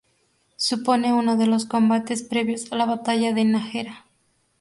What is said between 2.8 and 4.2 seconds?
batalla de Nájera.